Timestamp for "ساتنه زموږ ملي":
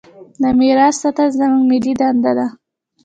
1.01-1.93